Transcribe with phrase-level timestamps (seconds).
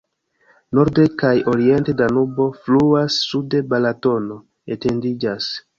[0.77, 4.45] Norde kaj oriente Danubo fluas, sude Balatono
[4.79, 5.55] etendiĝas.